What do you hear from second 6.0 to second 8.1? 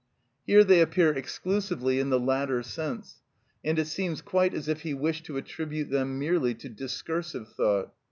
merely to discursive thought.